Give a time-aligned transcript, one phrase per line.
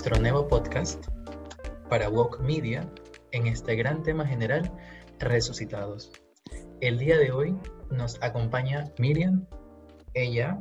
[0.00, 1.08] nuestro nuevo podcast
[1.90, 2.90] para Woke Media
[3.32, 4.72] en este gran tema general,
[5.18, 6.10] resucitados.
[6.80, 7.54] El día de hoy
[7.90, 9.44] nos acompaña Miriam.
[10.14, 10.58] Ella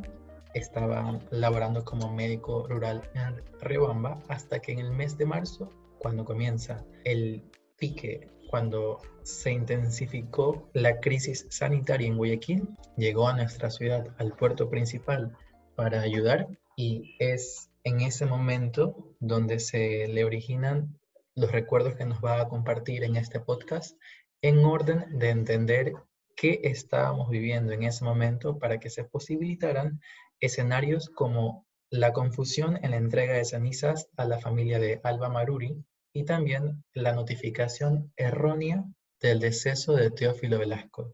[0.56, 6.26] estaba laborando como médico rural en Riobamba hasta que en el mes de marzo, cuando
[6.26, 7.42] comienza el
[7.78, 12.68] pique, cuando se intensificó la crisis sanitaria en Guayaquil,
[12.98, 15.34] llegó a nuestra ciudad, al puerto principal,
[15.78, 20.98] para ayudar y es en ese momento donde se le originan
[21.36, 23.98] los recuerdos que nos va a compartir en este podcast
[24.42, 25.92] en orden de entender
[26.38, 30.00] qué estábamos viviendo en ese momento para que se posibilitaran
[30.40, 35.84] escenarios como la confusión en la entrega de cenizas a la familia de Alba Maruri
[36.14, 38.86] y también la notificación errónea
[39.20, 41.14] del deceso de Teófilo Velasco,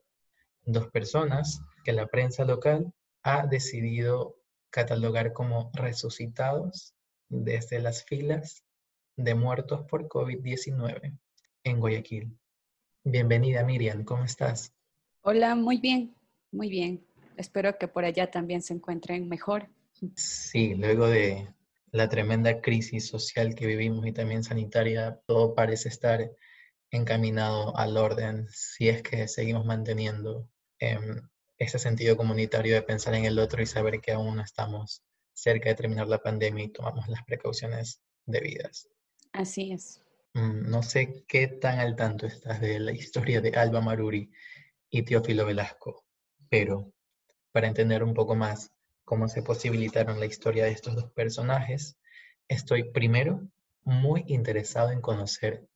[0.61, 4.35] dos personas que la prensa local ha decidido
[4.75, 6.93] catalogar como resucitados
[7.29, 8.65] desde las filas
[9.15, 11.17] de muertos por COVID-19
[11.63, 12.37] en Guayaquil.
[13.05, 14.73] Bienvenida Miriam, ¿cómo estás?
[15.21, 16.13] Hola, muy bien,
[16.51, 17.05] muy bien.
[17.37, 19.69] Espero que por allá también se encuentren mejor.
[20.17, 21.47] Sí, luego de
[21.91, 26.29] la tremenda crisis social que vivimos y también sanitaria, todo parece estar
[26.91, 31.21] encaminado al orden si es que seguimos manteniendo em,
[31.57, 35.03] ese sentido comunitario de pensar en el otro y saber que aún no estamos
[35.33, 38.89] cerca de terminar la pandemia y tomamos las precauciones debidas.
[39.33, 40.01] Así es.
[40.33, 44.31] Mm, no sé qué tan al tanto estás de la historia de Alba Maruri
[44.89, 46.05] y Teófilo Velasco,
[46.49, 46.91] pero
[47.51, 48.71] para entender un poco más
[49.05, 51.97] cómo se posibilitaron la historia de estos dos personajes,
[52.49, 53.47] estoy primero
[53.83, 55.67] muy interesado en conocer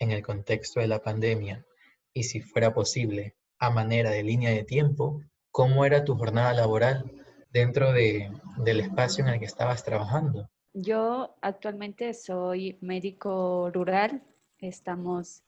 [0.00, 1.64] en el contexto de la pandemia
[2.12, 7.10] y si fuera posible, a manera de línea de tiempo, cómo era tu jornada laboral
[7.52, 10.48] dentro de, del espacio en el que estabas trabajando.
[10.72, 14.22] Yo actualmente soy médico rural.
[14.58, 15.42] Estamos,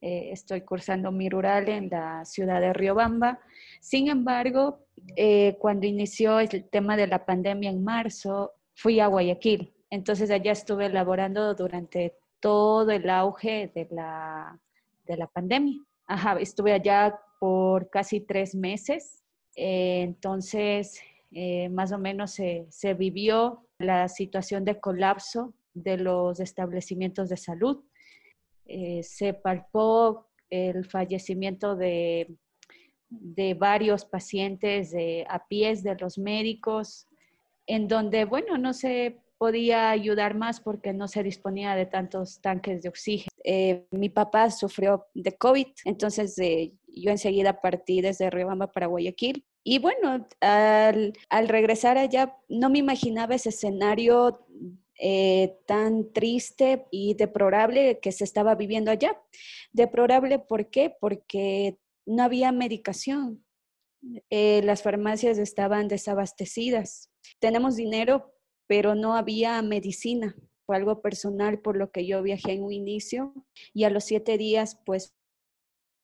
[0.00, 3.40] eh, estoy cursando mi rural en la ciudad de Riobamba.
[3.80, 9.74] Sin embargo, eh, cuando inició el tema de la pandemia en marzo, fui a Guayaquil.
[9.90, 14.60] Entonces allá estuve laborando durante todo el auge de la,
[15.06, 15.82] de la pandemia.
[16.06, 19.22] Ajá, estuve allá por casi tres meses.
[19.56, 21.00] Eh, entonces,
[21.32, 27.36] eh, más o menos se, se, vivió la situación de colapso de los establecimientos de
[27.36, 27.84] salud.
[28.66, 32.34] Eh, se palpó el fallecimiento de,
[33.08, 37.06] de varios pacientes de, a pies de los médicos,
[37.66, 42.82] en donde, bueno, no se podía ayudar más porque no se disponía de tantos tanques
[42.82, 43.30] de oxígeno.
[43.92, 46.72] Mi papá sufrió de COVID, entonces eh,
[47.02, 49.44] yo enseguida partí desde Riobamba para Guayaquil.
[49.64, 54.46] Y bueno, al, regresar allá, no me imaginaba ese escenario
[54.98, 59.20] eh, tan triste y deplorable que se estaba viviendo allá.
[59.72, 60.94] Deplorable, ¿por qué?
[61.00, 63.44] Porque no había medicación.
[64.30, 67.10] las farmacias estaban desabastecidas.
[67.40, 68.32] Tenemos dinero,
[68.66, 70.34] pero no había medicina.
[70.68, 73.32] Fue algo personal por lo que yo viajé en un inicio
[73.72, 75.17] y a los siete días pues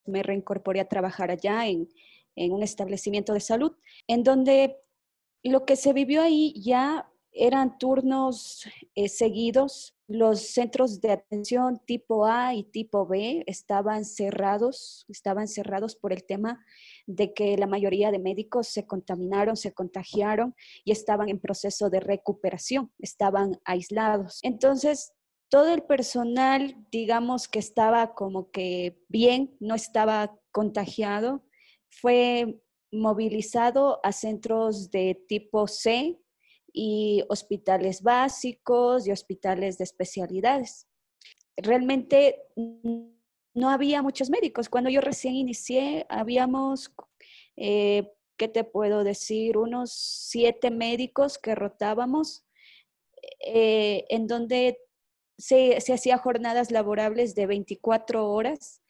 [0.06, 1.88] me reincorporé a trabajar allá en,
[2.36, 3.72] en un establecimiento de salud,
[4.06, 4.76] en donde
[5.42, 9.96] lo que se vivió ahí ya eran turnos eh, seguidos.
[10.06, 16.24] Los centros de atención tipo A y tipo B estaban cerrados, estaban cerrados por el
[16.24, 16.64] tema
[17.06, 20.54] de que la mayoría de médicos se contaminaron, se contagiaron
[20.84, 24.40] y estaban en proceso de recuperación, estaban aislados.
[24.42, 25.14] Entonces,
[25.54, 31.44] todo el personal, digamos que estaba como que bien, no estaba contagiado,
[31.90, 32.60] fue
[32.90, 36.18] movilizado a centros de tipo C
[36.72, 40.88] y hospitales básicos y hospitales de especialidades.
[41.56, 44.68] Realmente no había muchos médicos.
[44.68, 46.92] Cuando yo recién inicié, habíamos,
[47.56, 49.56] eh, ¿qué te puedo decir?
[49.56, 52.44] Unos siete médicos que rotábamos,
[53.38, 54.80] eh, en donde
[55.38, 58.82] se, hacía jornadas laborables de 24 horas.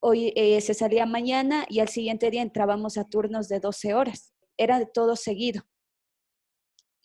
[0.00, 4.32] Hoy eh, se salía mañana y al siguiente día entrábamos a turnos de 12 horas.
[4.56, 5.62] Era todo seguido.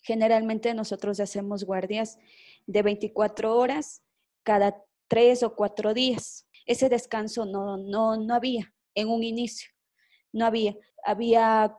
[0.02, 2.18] Generalmente nosotros hacemos guardias
[2.66, 4.02] de 24 horas
[4.44, 9.70] cada tres o cuatro días ese descanso no, no, no había en un inicio,
[10.32, 10.76] no había.
[11.04, 11.76] Había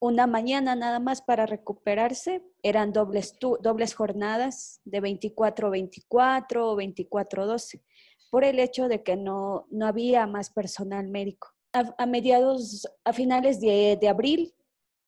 [0.00, 7.82] una mañana nada más para recuperarse, eran dobles, dobles jornadas de 24-24 o 24-12,
[8.30, 11.48] por el hecho de que no, no había más personal médico.
[11.72, 14.54] A, mediados, a finales de, abril,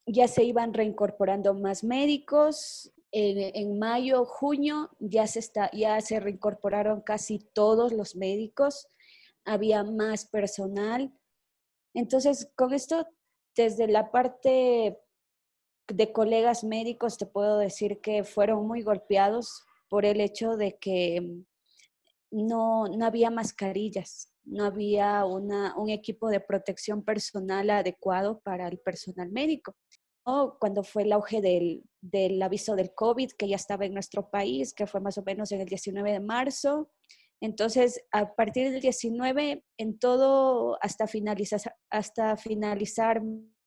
[0.05, 7.01] ya se iban reincorporando más médicos, en, mayo, junio, ya se, está, ya se reincorporaron
[7.01, 8.87] casi todos los médicos,
[9.43, 11.11] había más personal.
[11.93, 13.05] Entonces, con esto,
[13.55, 14.97] desde la parte
[15.93, 21.43] de colegas médicos, te puedo decir que fueron muy golpeados por el hecho de que
[22.31, 28.79] no, no había mascarillas, no había una, un equipo de protección personal adecuado para el
[28.79, 29.75] personal médico
[30.59, 34.73] cuando fue el auge del, del, aviso del COVID, que ya estaba en nuestro país,
[34.73, 36.91] que fue más o menos en el 19 de marzo.
[37.41, 41.59] Entonces, a partir del 19, en todo, hasta finalizar,
[41.89, 43.21] hasta finalizar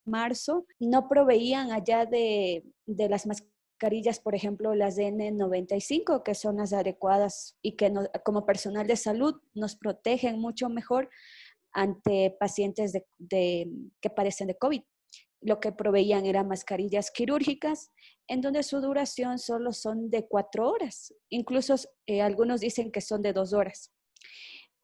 [0.06, 6.56] marzo, no proveían allá de, de las mascarillas, por ejemplo, las de N95, que son
[6.56, 7.92] las adecuadas y que
[8.24, 11.10] como personal de salud nos protegen mucho mejor
[11.72, 13.70] ante pacientes de,
[14.00, 14.82] que padecen de COVID
[15.44, 17.92] lo que proveían eran mascarillas quirúrgicas,
[18.26, 21.14] en donde su duración solo son de cuatro horas.
[21.28, 21.74] Incluso
[22.06, 23.92] eh, algunos dicen que son de dos horas.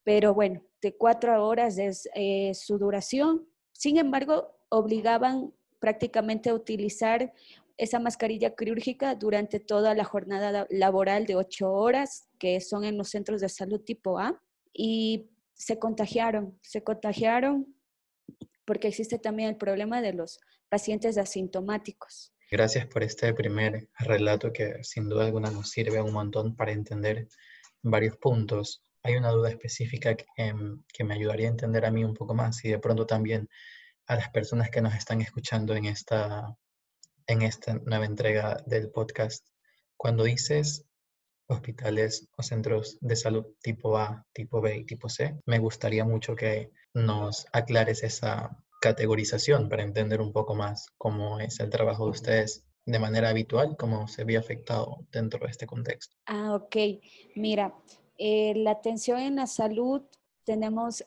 [0.05, 3.49] Pero bueno, de cuatro horas es eh, su duración.
[3.73, 7.33] Sin embargo, obligaban prácticamente a utilizar
[7.77, 13.11] esa mascarilla quirúrgica durante toda la jornada laboral de ocho horas, que son en los
[13.11, 14.41] centros de salud tipo A,
[14.73, 17.75] y se contagiaron, se contagiaron
[18.65, 20.39] porque existe también el problema de los
[20.69, 22.33] pacientes asintomáticos.
[22.51, 27.29] Gracias por este primer relato que sin duda alguna nos sirve un montón para entender
[27.83, 28.83] varios puntos.
[29.03, 32.35] Hay una duda específica que, em, que, me ayudaría a entender a mí un poco
[32.35, 33.49] más y de pronto también
[34.11, 36.57] a las personas que nos están escuchando en esta,
[37.29, 39.47] en esta nueva entrega del podcast.
[39.97, 40.85] Cuando dices
[41.47, 46.35] hospitales o centros de salud tipo A, tipo B y tipo C, me gustaría mucho
[46.35, 52.11] que nos aclares esa categorización para entender un poco más cómo es el trabajo de
[52.11, 56.17] ustedes de manera habitual, cómo se ve afectado dentro de este contexto.
[56.27, 56.77] Ah, ok.
[57.37, 57.77] Mira,
[58.19, 60.03] eh, la atención en la salud
[60.43, 61.05] tenemos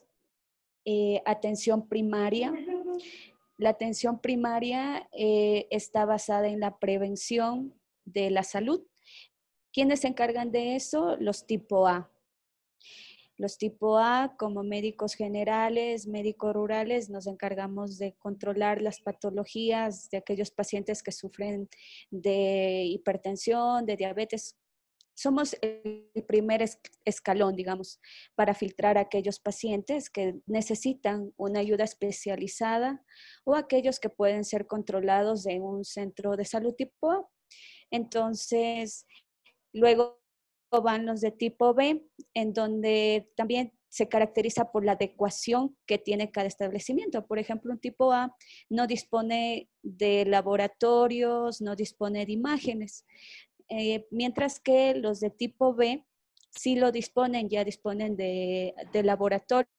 [0.86, 2.52] eh, atención primaria.
[3.56, 7.74] La atención primaria eh, está basada en la prevención
[8.04, 8.82] de la salud.
[9.72, 11.16] ¿Quiénes se encargan de eso?
[11.18, 12.10] Los tipo A.
[13.36, 20.18] Los tipo A, como médicos generales, médicos rurales, nos encargamos de controlar las patologías de
[20.18, 21.68] aquellos pacientes que sufren
[22.10, 24.56] de hipertensión, de diabetes.
[25.14, 26.64] Somos el primer
[27.04, 28.00] escalón, digamos,
[28.34, 33.04] para filtrar a aquellos pacientes que necesitan una ayuda especializada
[33.44, 37.28] o aquellos que pueden ser controlados en un centro de salud tipo A.
[37.90, 39.06] Entonces,
[39.72, 40.20] luego
[40.82, 46.32] van los de tipo B, en donde también se caracteriza por la adecuación que tiene
[46.32, 47.26] cada establecimiento.
[47.28, 48.34] Por ejemplo, un tipo A
[48.68, 53.04] no dispone de laboratorios, no dispone de imágenes,
[53.68, 56.04] eh, mientras que los de tipo B
[56.50, 59.70] sí lo disponen, ya disponen de, laboratorio.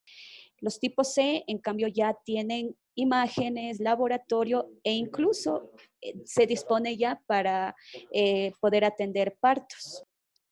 [0.59, 5.71] Los tipos C, en cambio, ya tienen imágenes, laboratorio e incluso
[6.01, 7.75] eh, se dispone ya para
[8.11, 10.05] eh, poder atender partos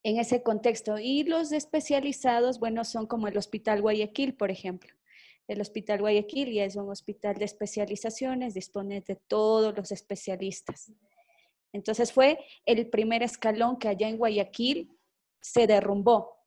[0.04, 1.00] en ese contexto.
[1.00, 4.94] Y los especializados, bueno, son como el Hospital Guayaquil, por ejemplo.
[5.48, 10.92] El Hospital Guayaquil ya es un hospital de especializaciones, dispone de todos los especialistas.
[11.74, 14.96] Entonces fue el primer escalón que allá en Guayaquil
[15.42, 16.38] se derrumbó,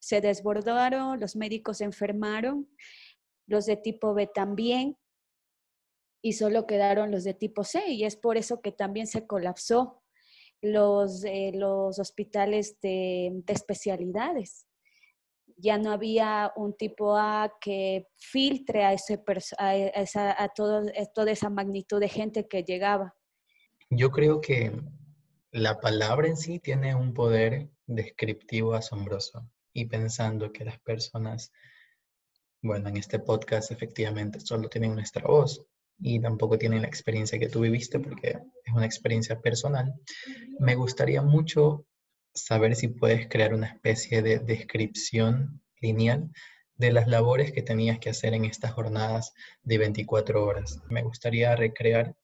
[0.00, 2.68] se desbordaron, los médicos se enfermaron,
[3.46, 4.96] los de tipo B también,
[6.22, 10.02] y solo quedaron los de tipo C, y es por eso que también se colapsó
[10.62, 14.66] los, eh, los hospitales de, especialidades.
[15.56, 19.22] Ya no había un tipo A que filtre a, ese,
[19.58, 20.82] a, a todo,
[21.14, 23.14] toda esa magnitud de gente que llegaba.
[23.90, 24.72] Yo creo que
[25.50, 29.48] la palabra en sí tiene un poder descriptivo asombroso.
[29.72, 31.52] Y pensando que las personas,
[32.62, 35.66] bueno, en este podcast efectivamente solo tienen nuestra voz,
[36.02, 39.94] y tampoco tienen la experiencia que tú viviste porque es una experiencia personal,
[40.58, 41.86] me gustaría mucho
[42.34, 46.30] saber si puedes crear una especie de descripción lineal
[46.76, 50.80] de las labores que tenías que hacer en estas jornadas de 24 horas.
[50.88, 52.16] Me gustaría recrear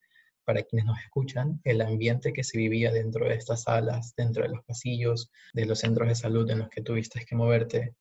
[0.46, 4.50] para quienes nos escuchan el ambiente que se vivía dentro de estas salas, dentro de
[4.50, 7.96] los pasillos, de los centros de salud en los que tuviste que moverte,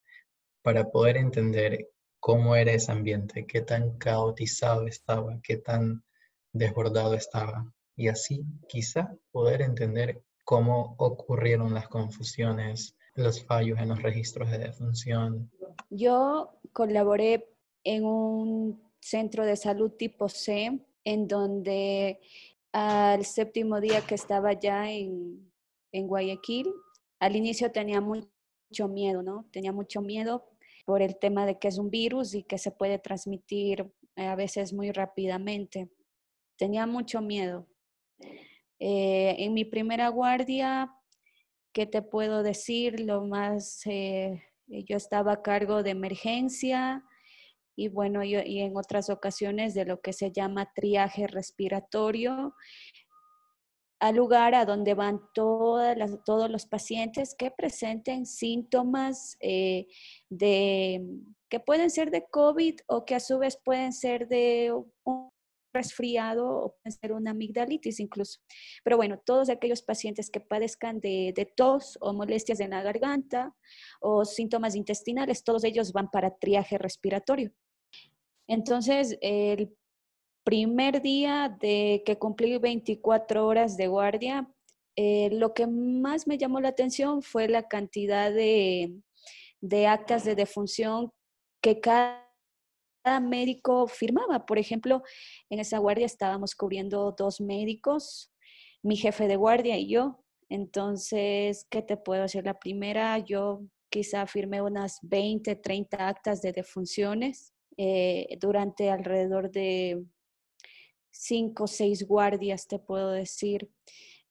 [0.61, 6.03] para poder entender cómo era ese ambiente, qué tan caotizado estaba, qué tan
[6.53, 7.73] desbordado estaba.
[7.95, 14.59] Y así quizá poder entender cómo ocurrieron las confusiones, los fallos en los registros de
[14.59, 15.51] defunción.
[15.89, 17.49] Yo colaboré
[17.83, 22.19] en un centro de salud tipo C, en donde
[22.73, 25.49] al séptimo día que estaba ya en,
[25.93, 26.67] en Guayaquil.
[27.19, 29.47] Al inicio tenía mucho miedo, ¿no?
[29.53, 30.45] Tenía mucho miedo
[30.85, 34.35] por el tema de que es un virus y que se puede transmitir eh, a
[34.35, 35.89] veces muy rápidamente.
[36.57, 37.65] Tenía mucho miedo.
[38.79, 40.93] Eh, en mi primera guardia,
[41.71, 42.99] ¿qué te puedo decir?
[42.99, 47.05] Lo más, eh, yo estaba a cargo de emergencia
[47.75, 52.55] y bueno, y en otras ocasiones de lo que se llama triaje respiratorio
[53.99, 59.87] al lugar a donde van todas todos los pacientes que presenten síntomas eh,
[60.29, 61.03] de,
[61.49, 64.73] que pueden ser de COVID o que a su vez pueden ser de
[65.05, 65.29] un
[65.73, 68.39] resfriado o pueden ser una amigdalitis incluso.
[68.83, 73.55] Pero bueno, todos aquellos pacientes que padezcan de, de tos o molestias en la garganta
[74.01, 77.51] o síntomas intestinales, todos ellos van para triaje respiratorio.
[78.47, 79.75] Entonces, el
[80.43, 84.47] primer día de que cumplí 24 horas de guardia,
[84.95, 89.01] eh, lo que más me llamó la atención fue la cantidad de,
[89.87, 91.11] actas de defunción
[91.61, 92.21] que cada
[93.21, 94.45] médico firmaba.
[94.45, 95.01] Por ejemplo,
[95.49, 98.31] en esa guardia estábamos cubriendo dos médicos,
[98.83, 100.23] mi jefe de guardia y yo.
[100.47, 102.45] Entonces, ¿qué te puedo decir?
[102.45, 110.05] La primera, yo quizá firmé unas 20, 30 actas de defunciones eh, durante alrededor de
[111.11, 113.69] cinco o seis guardias, te puedo decir,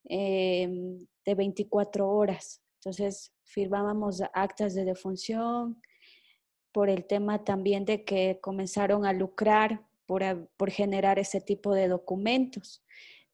[0.04, 2.62] em, de 24 horas.
[2.80, 5.80] Entonces, firmábamos actas de defunción
[6.72, 10.22] por el tema también de que comenzaron a lucrar por,
[10.56, 12.84] por generar ese tipo de documentos.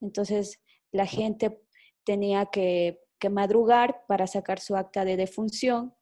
[0.00, 0.60] Entonces,
[0.92, 1.60] la gente
[2.04, 5.94] tenía que, que madrugar para sacar su acta de defunción.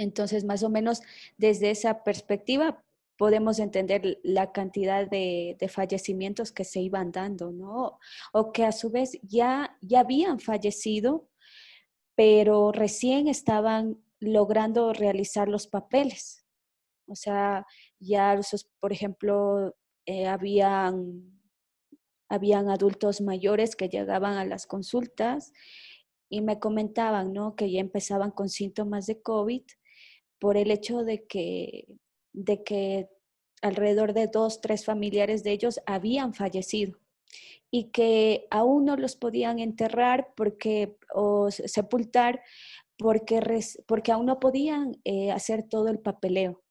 [0.00, 1.02] Entonces, más o menos
[1.36, 2.82] desde esa perspectiva,
[3.18, 7.98] podemos entender la cantidad de, fallecimientos que se iban dando, ¿no?
[8.32, 11.28] O que a su vez ya, ya habían fallecido,
[12.14, 16.46] pero recién estaban logrando realizar los papeles.
[17.06, 17.66] O sea,
[17.98, 18.40] ya,
[18.78, 19.76] por ejemplo,
[20.06, 21.42] eh, habían,
[22.30, 25.52] habían adultos mayores que llegaban a las consultas
[26.30, 27.54] y me comentaban, ¿no?
[27.54, 29.62] Que ya empezaban con síntomas de COVID
[30.40, 31.86] por el hecho de que
[32.32, 33.08] de que
[33.62, 36.98] alrededor de dos, tres familiares de ellos habían fallecido
[37.70, 42.42] y que aún no los podían enterrar porque, o sepultar
[42.96, 43.40] porque,
[43.86, 46.62] porque aún no podían eh, hacer todo el papeleo.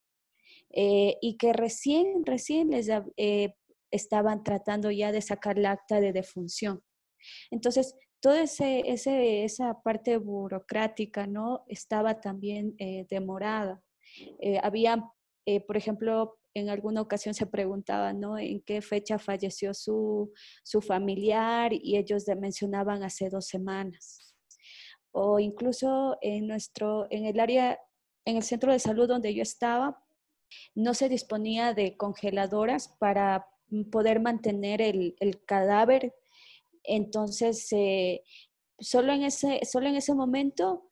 [0.71, 3.55] Eh, y que recién, recién les eh,
[3.89, 6.83] estaban tratando ya de sacar la acta de defunción.
[7.49, 8.83] Entonces, toda ese,
[9.43, 11.63] esa parte burocrática ¿no?
[11.67, 12.75] estaba también
[13.09, 13.81] demorada.
[14.61, 15.03] había
[15.51, 18.37] eh, por ejemplo, en alguna ocasión se preguntaban, ¿no?
[18.37, 20.31] ¿En qué fecha falleció su,
[20.85, 21.73] familiar?
[21.73, 24.35] Y ellos mencionaban hace dos semanas.
[25.11, 27.79] O incluso en nuestro, en el área,
[28.25, 30.03] en el centro de salud donde yo estaba,
[30.75, 33.47] no se disponía de congeladoras para
[33.91, 35.15] poder mantener el,
[35.47, 36.13] cadáver.
[36.83, 38.23] Entonces, eh,
[38.79, 40.89] solo, en ese, solo en ese momento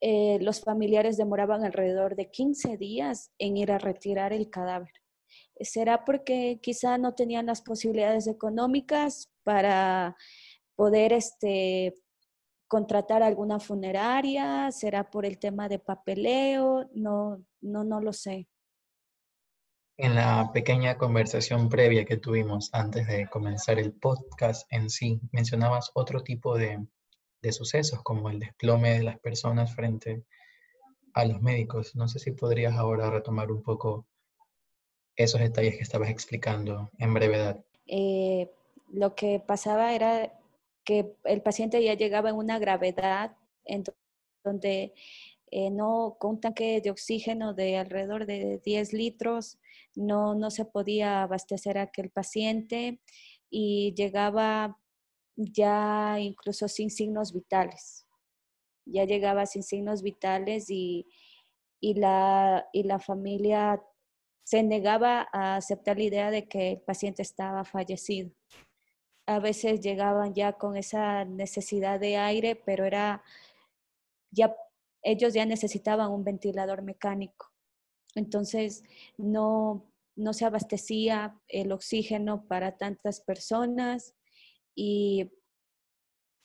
[0.00, 4.92] eh, los familiares demoraban alrededor de 15 días en ir a retirar el cadáver.
[5.60, 10.16] ¿Será porque quizá no tenían las posibilidades económicas para
[10.74, 11.94] poder este,
[12.66, 14.70] contratar alguna funeraria?
[14.72, 16.88] ¿Será por el tema de papeleo?
[16.94, 18.48] No, no, no lo sé.
[20.02, 25.90] En la pequeña conversación previa que tuvimos antes de comenzar el podcast en sí, mencionabas
[25.92, 26.86] otro tipo de,
[27.42, 30.24] de sucesos como el desplome de las personas frente
[31.12, 31.94] a los médicos.
[31.96, 34.06] No sé si podrías ahora retomar un poco
[35.16, 37.62] esos detalles que estabas explicando en brevedad.
[37.86, 38.50] Eh,
[38.88, 40.32] lo que pasaba era
[40.82, 43.84] que el paciente ya llegaba en una gravedad en
[44.44, 44.94] donde
[45.50, 49.58] eh, no, con un tanque de oxígeno de alrededor de 10 litros,
[49.96, 53.00] no, no se podía abastecer a aquel paciente
[53.50, 54.78] y llegaba
[55.36, 58.06] ya incluso sin signos vitales.
[58.86, 61.06] Ya llegaba sin signos vitales y,
[61.80, 63.82] la, y la familia
[64.44, 68.30] se negaba a aceptar la idea de que el paciente estaba fallecido.
[69.26, 73.22] A veces llegaban ya con esa necesidad de aire, pero era
[74.30, 74.54] ya
[75.02, 77.52] ellos ya necesitaban un ventilador mecánico.
[78.14, 78.82] Entonces
[79.16, 84.14] no, no se abastecía el oxígeno para tantas personas
[84.74, 85.30] y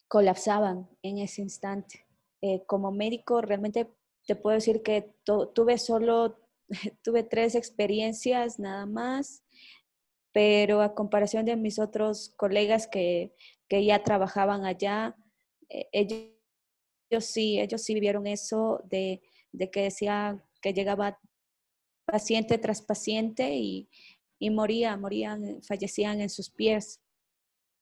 [0.08, 2.06] colapsaban en ese instante.
[2.42, 3.92] Eh, como médico, realmente
[4.26, 6.40] te puedo decir que tuve solo,
[7.04, 9.44] tuve tres experiencias nada más,
[10.32, 13.34] pero a comparación de mis otros colegas que,
[13.68, 15.16] que ya trabajaban allá,
[15.70, 16.35] eh, ellos,
[17.20, 19.22] sí, ellos sí vivieron eso de,
[19.52, 21.20] de que decía que llegaba
[22.06, 23.90] paciente tras paciente y,
[24.40, 27.02] y moría, morían, fallecían en sus pies,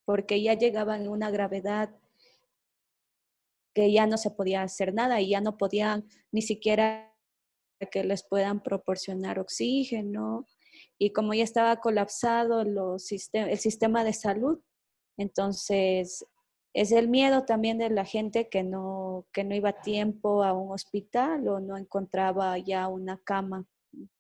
[0.06, 1.96] porque ya llegaban una gravedad
[3.74, 7.14] que ya no se podía hacer nada y ya no podían ni siquiera
[7.92, 10.48] que les puedan proporcionar oxígeno.
[10.98, 14.60] Y como ya estaba colapsado los el sistema de salud,
[15.18, 16.26] entonces
[16.74, 20.54] es el miedo también de la gente que no, que no iba a tiempo a
[20.54, 23.66] un hospital o no encontraba ya una cama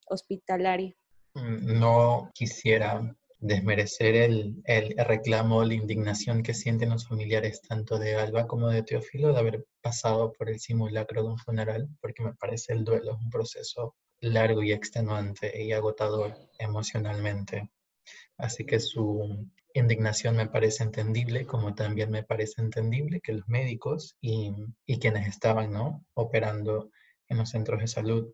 [0.08, 0.96] hospitalaria.
[1.34, 8.16] Mm, no quisiera desmerecer el, el, reclamo, la indignación que sienten los familiares tanto de
[8.16, 12.34] Alba como de Teófilo de haber pasado por el simulacro de un funeral, porque me
[12.36, 17.70] parece el duelo es un proceso largo y extenuante y agotador emocionalmente.
[18.38, 24.15] Así que su indignación me parece entendible, como también me parece entendible que los médicos
[24.22, 24.53] y,
[25.00, 26.06] quienes estaban ¿no?
[26.13, 26.92] operando
[27.27, 28.34] en los centros de salud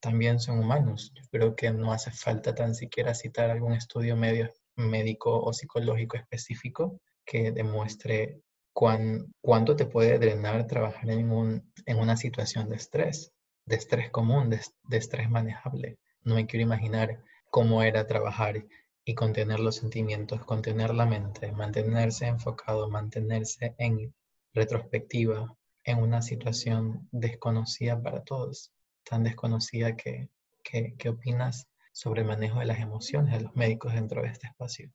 [0.00, 1.12] también son humanos.
[1.14, 6.16] Yo creo que no hace falta tan siquiera citar algún estudio medio, médico o psicológico
[6.16, 8.40] específico que demuestre
[8.72, 13.32] cuán, cuánto te puede drenar trabajar en, un, en una situación de estrés,
[13.66, 15.98] de estrés común, de estrés manejable.
[16.22, 18.64] No me quiero imaginar cómo era trabajar
[19.04, 24.14] y contener los sentimientos, contener la mente, mantenerse enfocado, mantenerse en
[24.54, 28.72] retrospectiva en una situación desconocida para todos
[29.04, 30.28] tan desconocida que,
[30.62, 34.90] ¿qué opinas sobre el manejo de las emociones de los médicos dentro de este espacio?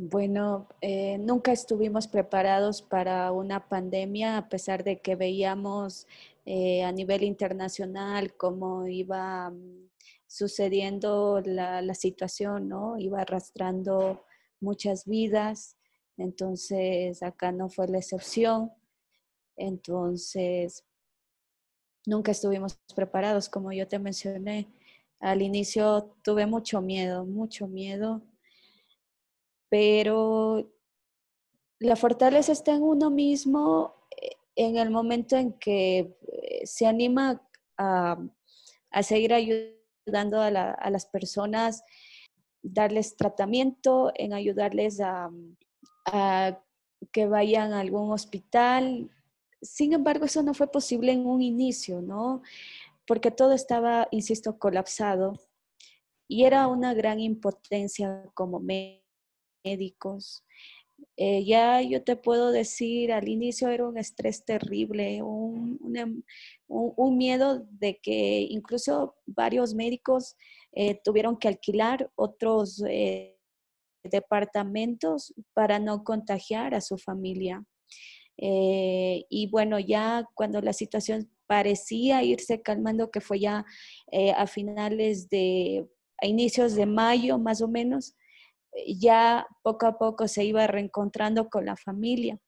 [0.00, 6.06] Bueno, eh, nunca estuvimos preparados para una pandemia, a pesar de que veíamos
[6.46, 9.52] eh, a nivel internacional cómo iba
[10.28, 12.98] sucediendo la, situación, ¿no?
[12.98, 14.24] Iba arrastrando
[14.60, 15.76] muchas vidas,
[16.16, 18.70] entonces acá no fue la excepción.
[19.56, 20.84] Entonces,
[22.06, 24.68] nunca estuvimos preparados, como yo te mencioné.
[25.18, 28.22] Al inicio tuve mucho miedo, mucho miedo,
[29.68, 30.70] pero
[31.80, 37.42] la fortaleza está en uno mismo eh, en el momento en que eh, se anima
[37.76, 38.18] a,
[39.02, 39.77] seguir ayudando
[40.14, 41.82] a, las personas,
[42.62, 45.30] darles tratamiento, en ayudarles a,
[46.06, 46.58] a
[47.12, 49.10] que vayan a algún hospital,
[49.60, 52.42] sin embargo, eso no fue posible en un inicio, ¿no?
[53.06, 55.38] Porque todo estaba, insisto, colapsado
[56.28, 58.60] y era una gran impotencia como
[59.64, 60.44] médicos.
[61.20, 65.78] Eh, ya yo te puedo decir, al inicio era un estrés terrible, un,
[67.16, 70.36] miedo de que incluso varios médicos
[70.72, 73.36] eh, tuvieron que alquilar otros eh,
[74.04, 77.64] departamentos para no contagiar a su familia.
[78.36, 83.64] Y bueno, ya cuando la situación parecía irse calmando, que fue ya
[84.36, 85.88] a finales de,
[86.22, 88.14] a inicios de mayo más o menos,
[88.86, 92.38] ya poco a poco se iba reencontrando con la familia.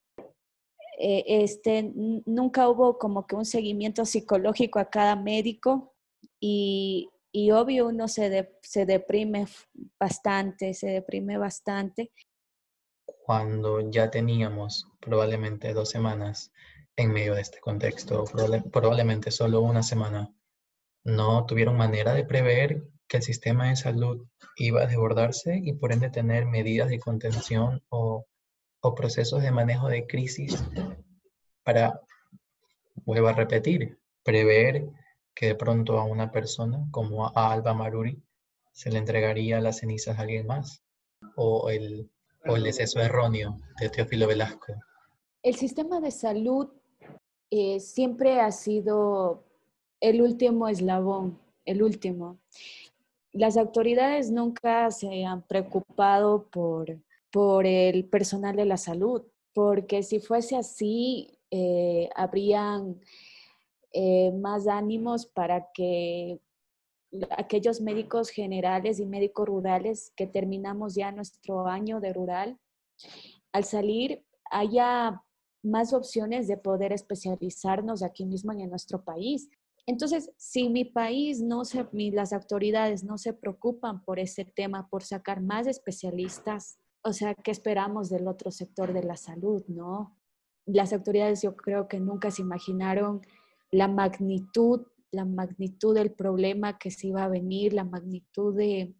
[0.98, 1.92] este,
[2.26, 5.94] nunca hubo como que un seguimiento psicológico a cada médico
[6.38, 9.46] y, y obvio uno se, se deprime
[9.98, 12.12] bastante, se deprime bastante
[13.30, 16.52] cuando ya teníamos probablemente dos semanas
[16.96, 18.24] en medio de este contexto,
[18.72, 20.34] probablemente solo una semana,
[21.04, 24.24] no tuvieron manera de prever que el sistema de salud
[24.56, 28.24] iba a desbordarse y por ende tener medidas de contención o,
[28.80, 30.64] o procesos de manejo de crisis
[31.64, 32.00] para,
[33.04, 34.88] vuelvo a repetir, prever
[35.34, 38.22] que de pronto a una persona como a Alba Maruri
[38.72, 40.82] se le entregaría las cenizas a alguien más
[41.36, 42.08] o el
[42.46, 44.74] o el deceso erróneo de Teófilo Velasco?
[45.42, 46.68] El sistema de salud
[47.50, 49.44] eh, siempre ha sido
[50.00, 52.38] el último eslabón, el último.
[53.32, 60.20] Las autoridades nunca se han preocupado por, por el personal de la salud, porque si
[60.20, 63.00] fuese así, eh, habrían
[63.92, 66.40] eh, más ánimos para que
[67.36, 72.58] aquellos médicos generales y médicos rurales que terminamos ya nuestro año de rural,
[73.52, 75.22] al salir haya
[75.62, 79.48] más opciones de poder especializarnos aquí mismo en nuestro país.
[79.90, 85.02] Entonces, si mi país no se, las autoridades no se preocupan por ese tema, por
[85.02, 90.16] sacar más especialistas, o sea, ¿qué esperamos del otro sector de la salud, no?
[90.64, 93.20] Las autoridades yo creo que nunca se imaginaron
[93.72, 98.94] la magnitud la magnitud del problema que se iba a venir, la magnitud de,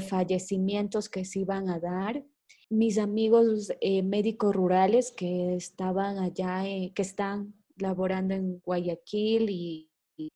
[0.00, 2.24] fallecimientos que se iban a dar.
[2.70, 6.62] mis amigos eh, médicos rurales que estaban allá,
[6.94, 9.90] que están laborando en Guayaquil y,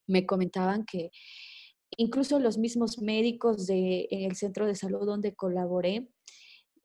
[0.07, 1.11] me comentaban que
[1.97, 6.07] incluso los mismos médicos de, en el centro de salud donde colaboré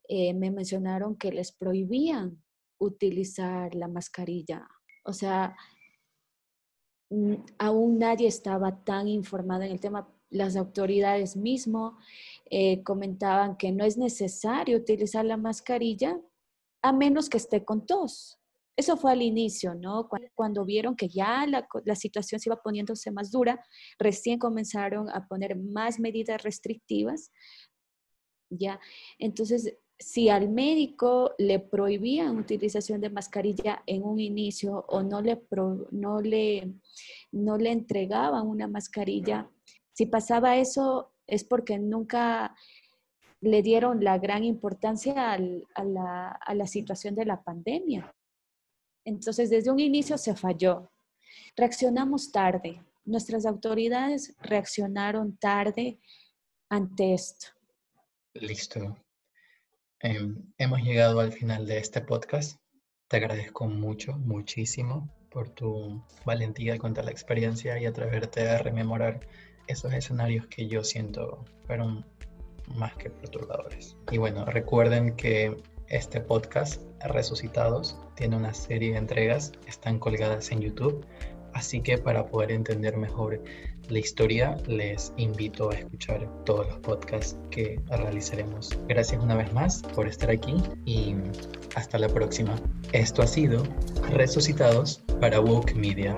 [0.09, 2.41] eh, me mencionaron que les prohibían
[2.79, 4.67] utilizar la mascarilla.
[5.03, 5.55] O sea,
[7.57, 10.07] aún nadie estaba tan informado en el tema.
[10.29, 11.97] Las autoridades mismo
[12.49, 16.19] eh, comentaban que no es necesario utilizar la mascarilla
[16.81, 18.39] a menos que esté con tos.
[18.77, 20.07] Eso fue al inicio, ¿no?
[20.35, 23.59] Cuando, vieron que ya la, situación se iba poniéndose más dura,
[23.97, 27.31] recién comenzaron a poner más medidas restrictivas,
[28.51, 28.79] ¿ya?
[29.17, 35.41] Entonces, si al médico le prohibían utilización de mascarilla en un inicio o no le,
[35.89, 36.75] no le,
[37.31, 39.49] no le entregaban una mascarilla,
[39.91, 42.55] si pasaba eso es porque nunca
[43.41, 48.13] le dieron la gran importancia a, la, a la situación de la pandemia.
[49.07, 50.91] Entonces, desde un inicio se falló.
[51.55, 52.83] Reaccionamos tarde.
[53.05, 55.97] Nuestras autoridades reaccionaron tarde
[56.67, 57.47] ante esto.
[58.33, 58.97] Listo.
[60.01, 62.59] Em, hemos llegado al final de este podcast.
[63.07, 69.25] Te agradezco mucho, muchísimo por tu valentía de contar la experiencia y atreverte a rememorar
[69.67, 72.05] esos escenarios que yo siento fueron
[72.75, 73.95] más que perturbadores.
[74.11, 75.55] Y bueno, recuerden que
[75.89, 81.05] este podcast, Resucitados, tiene una serie de entregas, están colgadas en YouTube,
[81.53, 83.41] así que para poder entender mejor
[83.89, 88.77] la historia, les invito a escuchar todos los podcasts que realizaremos.
[88.87, 91.15] Gracias una vez más por estar aquí y
[91.75, 92.55] hasta la próxima.
[92.91, 93.63] Esto ha sido
[94.09, 96.17] Resucitados para Woke Media.